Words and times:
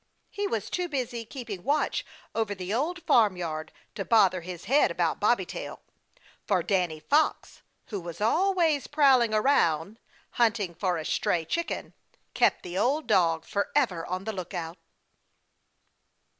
He 0.31 0.47
was 0.47 0.71
too 0.71 0.89
busy 0.89 1.25
keeping 1.25 1.63
watch 1.63 2.03
over 2.33 2.55
the 2.55 2.73
Old 2.73 3.03
Farmyard 3.03 3.71
to 3.93 4.03
bother 4.03 4.41
his 4.41 4.63
head 4.65 4.89
about 4.89 5.19
Bobby 5.19 5.45
Tail, 5.45 5.79
for 6.47 6.63
Danny 6.63 6.99
Fox, 6.99 7.61
who 7.89 8.01
was 8.01 8.19
always 8.19 8.87
prowling 8.87 9.31
around, 9.31 9.99
hunting 10.31 10.73
for 10.73 10.97
a 10.97 11.05
stray 11.05 11.45
chicken, 11.45 11.93
kept 12.33 12.63
the 12.63 12.79
old 12.79 13.05
dog 13.05 13.45
forever 13.45 14.03
on 14.07 14.23
the 14.23 14.33
lookout. 14.33 14.79